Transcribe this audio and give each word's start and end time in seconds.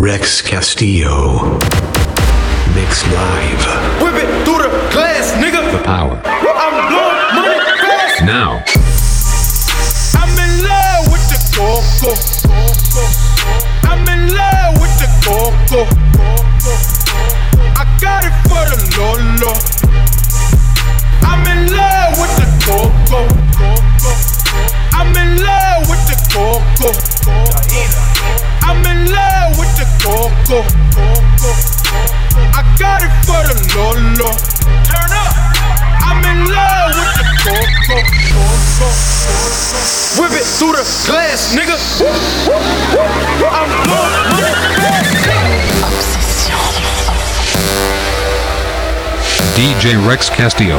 Rex 0.00 0.40
Castillo. 0.40 1.58
Mixed 2.74 3.06
live. 3.12 3.89
go. 30.50 30.62
I 32.50 32.66
got 32.76 33.06
it 33.06 33.12
for 33.22 33.38
the 33.46 33.54
Lolo. 33.76 34.34
Turn 34.82 35.10
up. 35.14 35.30
I'm 36.02 36.18
in 36.26 36.50
love 36.50 36.90
with 36.98 37.12
the 37.14 37.26
Coco. 37.38 37.98
Whip 40.18 40.32
it 40.34 40.46
through 40.58 40.74
the 40.74 40.82
glass, 41.06 41.54
nigga. 41.54 41.78
I'm. 43.48 43.70
DJ 49.54 50.04
Rex 50.04 50.30
Castillo. 50.30 50.78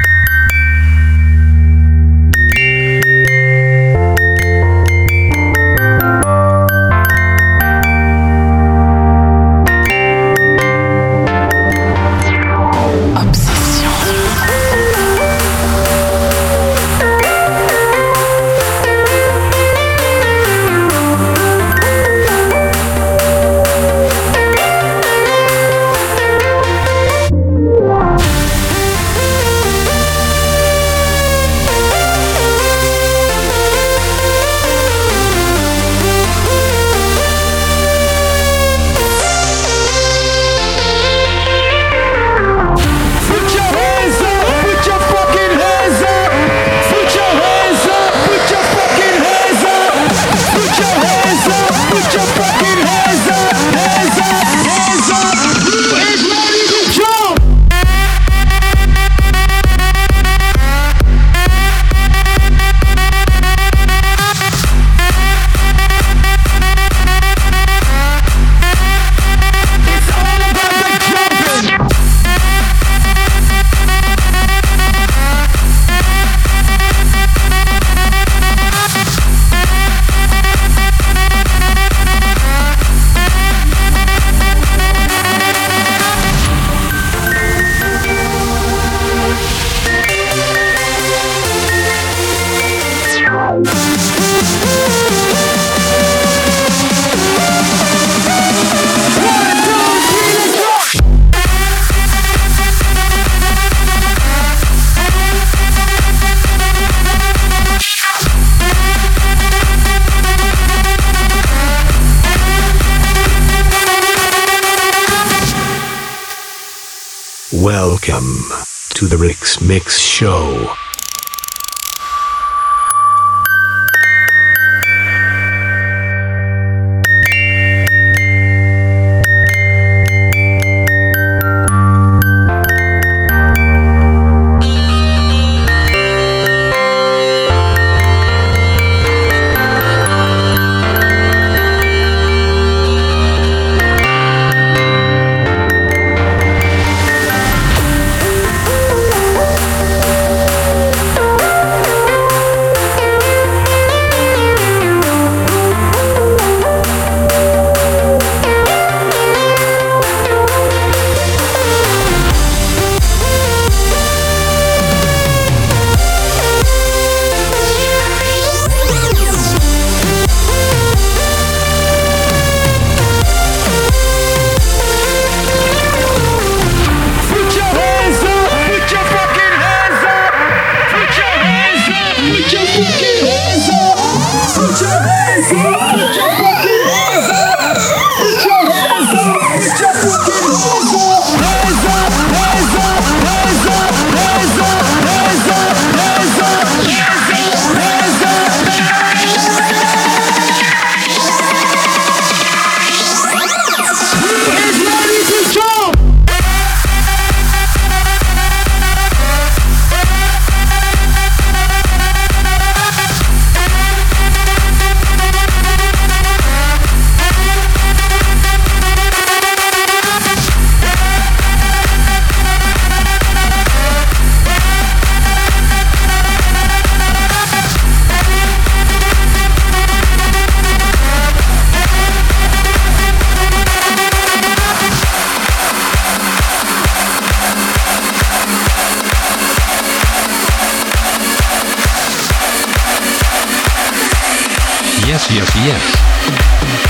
yes, 245.11 245.29
yes, 245.29 245.55
yes. 245.65 246.80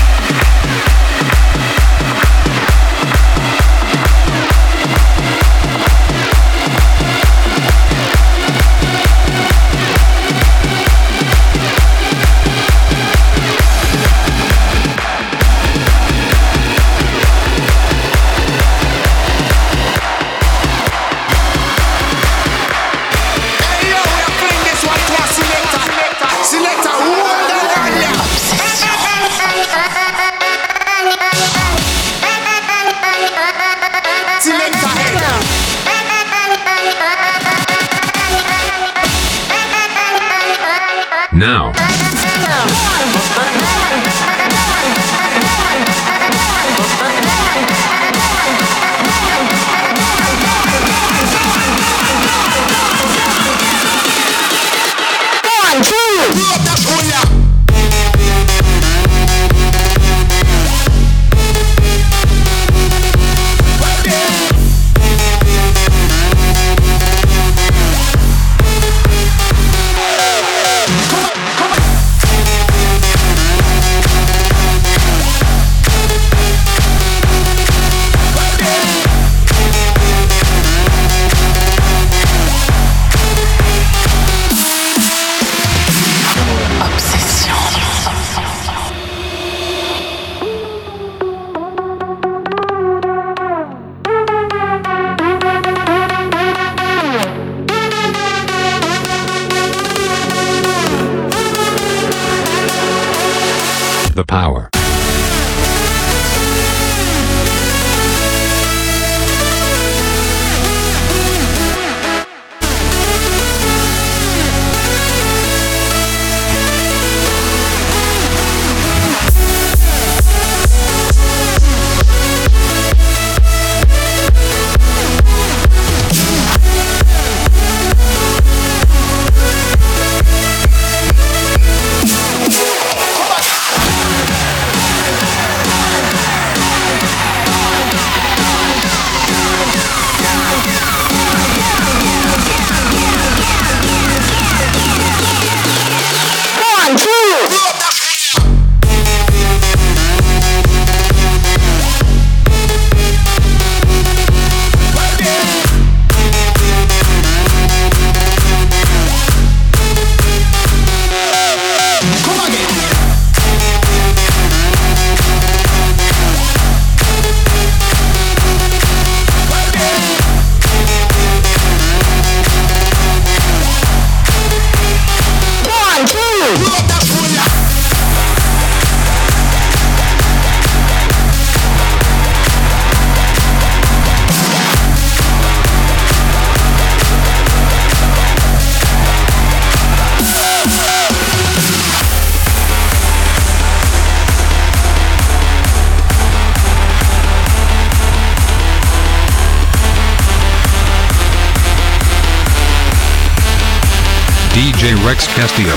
Rex 205.04 205.26
Castillo. 205.34 205.74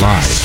Live. 0.00 0.38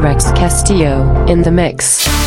Rex 0.00 0.32
Castillo 0.32 1.26
in 1.26 1.42
the 1.42 1.50
mix. 1.50 2.17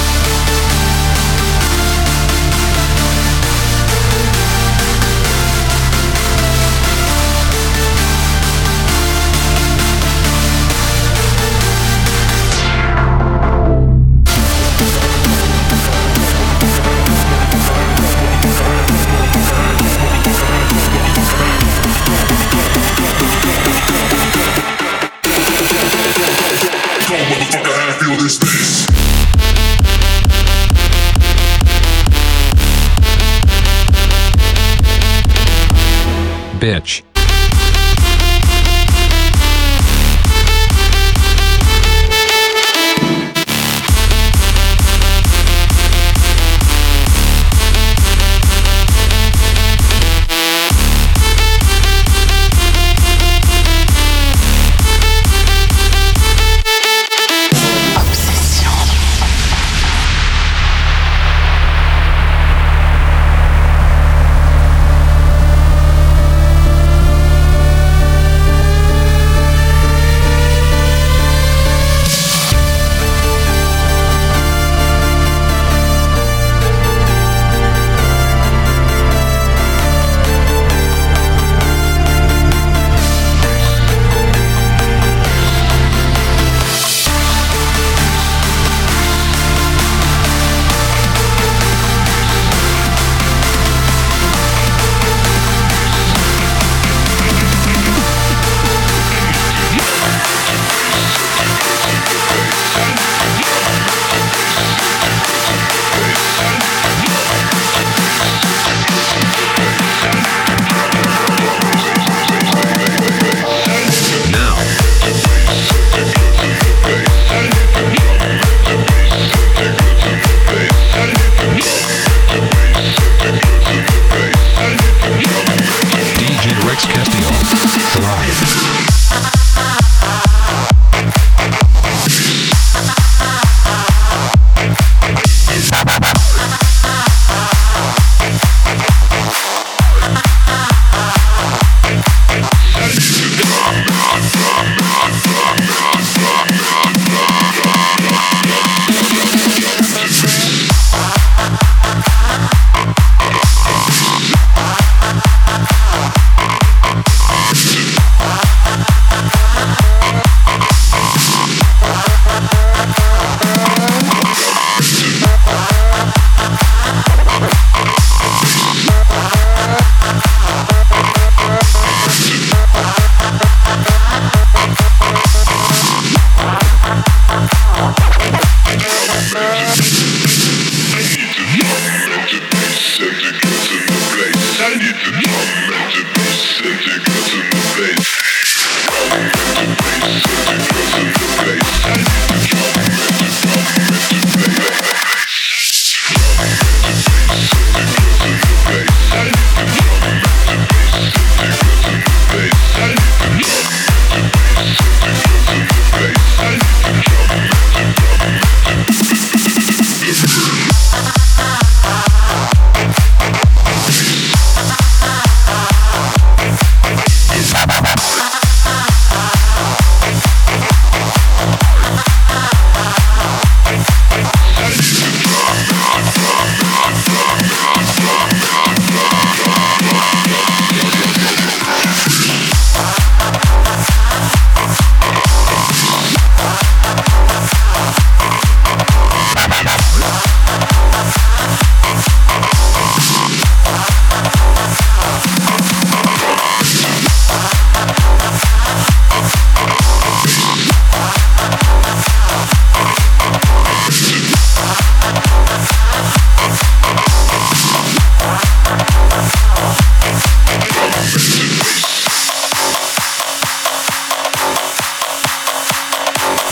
Pet. 36.61 37.10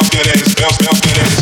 Bounce 0.00 0.08
that 0.14 0.28
ass, 0.28 0.54
bounce, 0.54 0.78
bounce 0.78 1.00
that 1.00 1.18
ass. 1.18 1.39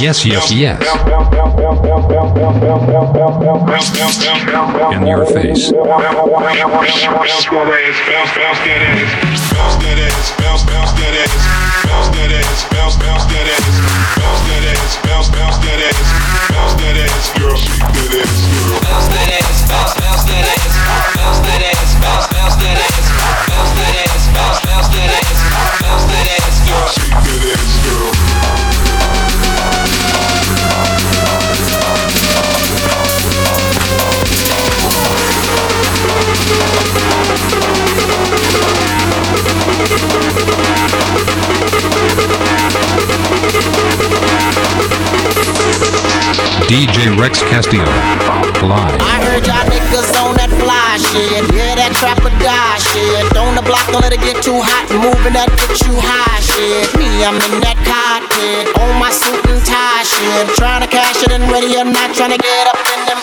Bounce, 0.00 0.24
yes, 0.24 0.52
yes. 0.52 0.80
In 4.94 5.06
your 5.06 5.26
face. 5.26 5.72
Bounce, 26.74 27.11
DJ 46.72 47.12
Rex 47.20 47.42
Castillo. 47.52 47.84
Live. 47.84 48.96
I 49.04 49.20
heard 49.28 49.44
y'all 49.44 49.60
niggas 49.68 50.08
on 50.24 50.32
that 50.40 50.48
fly 50.56 50.96
shit. 50.96 51.44
Yeah, 51.52 51.76
that 51.76 51.92
trap 52.00 52.16
or 52.24 52.32
die 52.40 52.80
shit. 52.80 53.28
The 53.28 53.60
block, 53.60 53.84
don't 53.92 54.00
let 54.00 54.16
it 54.16 54.24
get 54.24 54.40
too 54.40 54.56
hot. 54.56 54.88
Moving 54.88 55.36
that 55.36 55.52
get 55.52 55.76
you 55.84 55.92
high 55.92 56.40
shit. 56.40 56.88
Me, 56.96 57.04
I'm 57.28 57.36
in 57.36 57.60
that 57.60 57.76
cockpit. 57.84 58.72
On 58.80 58.96
my 58.96 59.12
suit 59.12 59.44
and 59.52 59.60
tie 59.68 60.00
shit. 60.00 60.48
Trying 60.56 60.80
to 60.80 60.88
cash 60.88 61.20
it 61.20 61.32
and 61.36 61.44
ready 61.52 61.76
not. 61.92 62.16
Trying 62.16 62.32
to 62.32 62.40
get 62.40 62.66
up 62.66 62.80
in 62.88 63.04
them. 63.04 63.20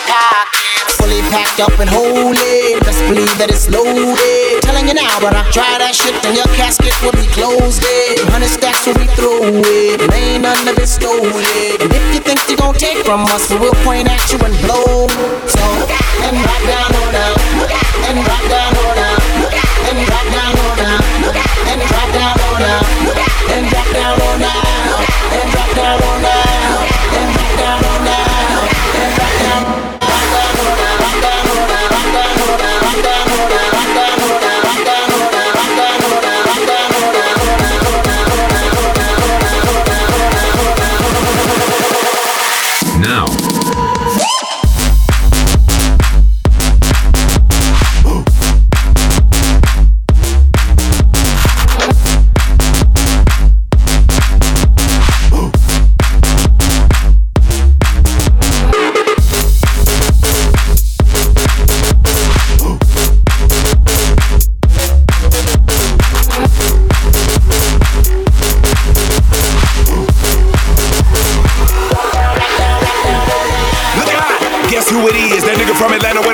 Fully 1.00 1.24
packed 1.32 1.58
up 1.58 1.72
and 1.80 1.88
holy. 1.88 2.78
Best 2.84 3.00
believe 3.08 3.32
that 3.40 3.48
it's 3.48 3.66
loaded. 3.72 4.62
Telling 4.62 4.86
you 4.86 4.94
now, 4.94 5.16
but 5.18 5.34
I 5.34 5.40
Try 5.50 5.82
that 5.82 5.96
shit, 5.96 6.14
then 6.22 6.36
your 6.36 6.46
casket 6.54 6.94
will 7.02 7.16
be 7.16 7.26
closed. 7.34 7.82
It. 7.82 8.22
Hundred 8.30 8.54
stacks 8.54 8.86
will 8.86 8.94
be 8.94 9.10
throw 9.18 9.42
it. 9.42 9.98
And 9.98 10.12
ain't 10.12 10.46
none 10.46 10.68
of 10.68 10.78
it 10.78 10.86
stolen. 10.86 11.26
And 11.82 11.90
if 11.90 12.04
you 12.14 12.20
think 12.20 12.38
you 12.46 12.56
gon' 12.56 12.78
take 12.78 13.02
from 13.02 13.26
us, 13.34 13.50
we 13.50 13.58
will 13.58 13.74
point 13.82 14.06
at 14.06 14.22
you 14.30 14.38
and 14.38 14.54
blow. 14.62 15.08
So, 15.50 15.64
and 16.22 16.36
rock 16.38 16.62
down 16.70 16.92
on. 17.02 17.14
And 18.06 18.18
rock 18.22 18.44
down 18.46 18.76
on. 18.78 19.09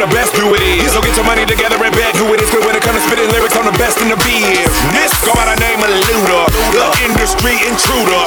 The 0.06 0.14
best 0.14 0.34
do 0.34 0.46
it 0.54 0.62
is. 0.62 0.92
So 0.92 1.02
get 1.02 1.16
your 1.16 1.26
money 1.26 1.44
together 1.46 1.76
and 1.82 1.94
bet 1.94 2.14
who 2.16 2.30
it 2.34 2.40
is. 2.40 2.50
Cause 2.50 2.64
when 2.64 2.76
it 2.76 2.82
comes 2.82 2.98
to 2.98 3.04
spitting 3.06 3.30
lyrics, 3.30 3.56
I'm 3.56 3.66
the 3.66 3.76
best 3.78 3.98
in 3.98 4.08
the 4.08 4.18
biz. 4.22 4.70
This 4.94 5.10
go 5.26 5.34
by 5.34 5.50
the 5.50 5.58
name 5.58 5.82
of 5.82 5.90
Luda, 6.06 6.46
the 6.70 6.86
industry 7.02 7.58
intruder. 7.66 8.25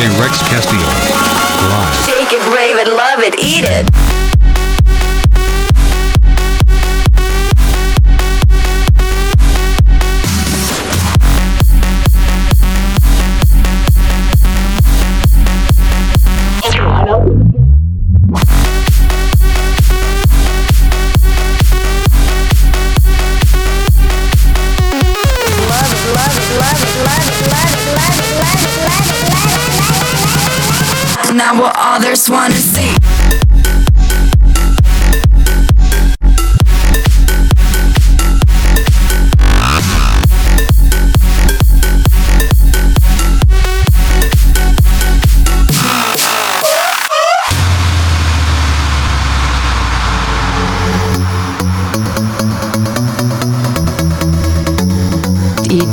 DJ 0.00 0.18
Rex 0.18 0.38
Castillo. 0.48 0.80
Live. 0.80 1.94
Shake 2.06 2.32
it, 2.32 2.56
rave 2.56 2.78
it, 2.78 2.88
love 2.88 3.20
it, 3.20 3.38
eat 3.38 3.64
it. 3.66 4.09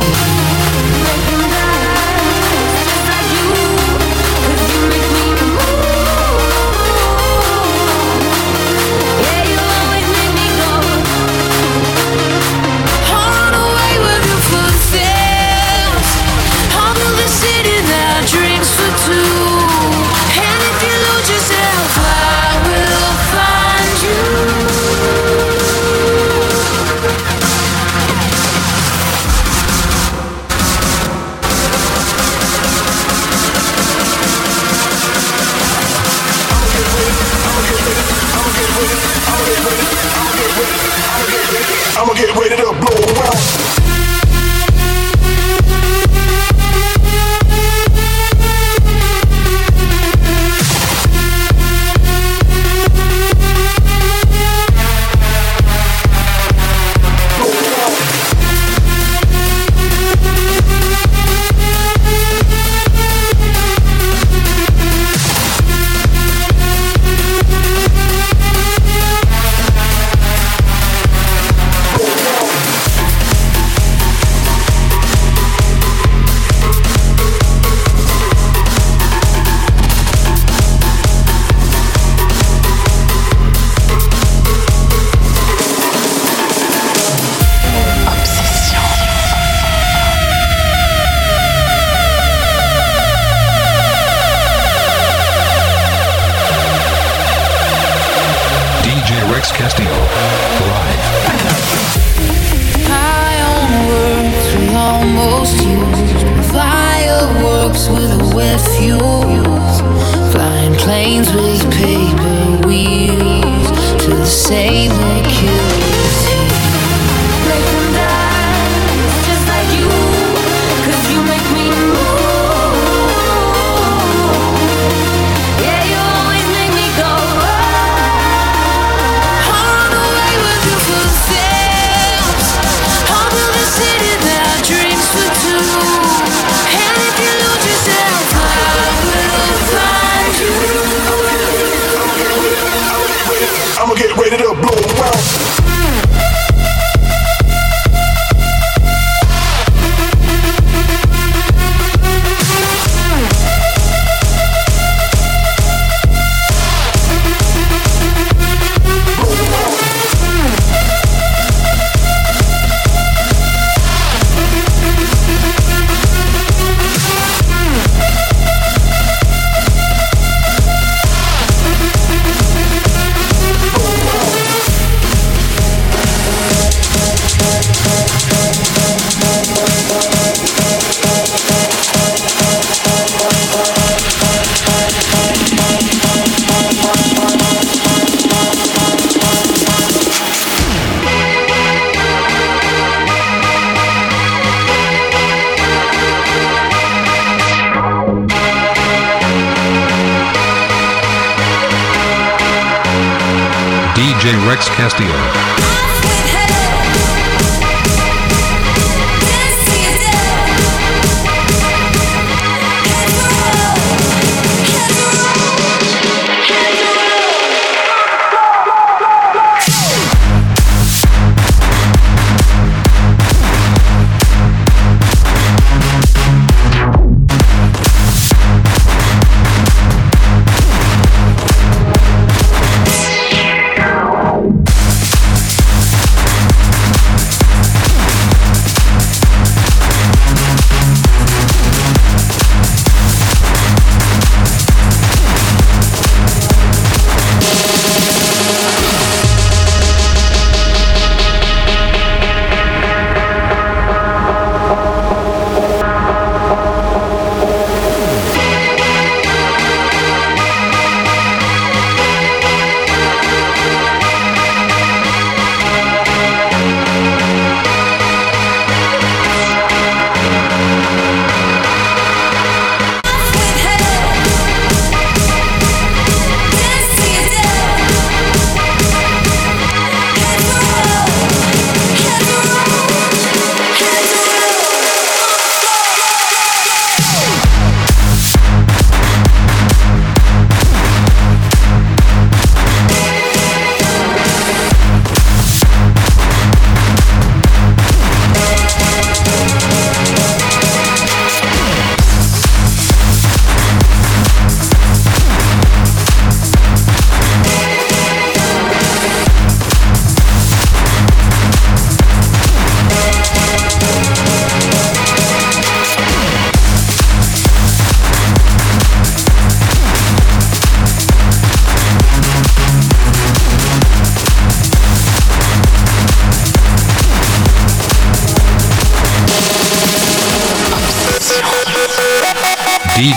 now. 0.00 0.41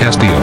Castillo. 0.00 0.39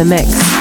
The 0.00 0.06
mix. 0.06 0.59